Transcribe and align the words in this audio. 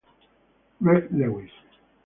Reg 0.81 1.13
Lewis 1.13 1.53